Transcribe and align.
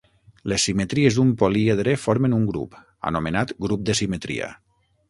Les 0.53 0.63
simetries 0.69 1.17
d'un 1.19 1.33
políedre 1.43 1.95
formen 2.07 2.35
un 2.41 2.49
grup, 2.51 2.77
anomenat 3.13 3.57
grup 3.69 3.87
de 3.93 4.01
simetria. 4.03 4.55